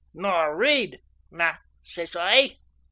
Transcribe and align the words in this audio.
"Nor 0.15 0.57
read?" 0.57 0.99
"Na," 1.29 1.57
says 1.83 2.15
I. 2.19 2.57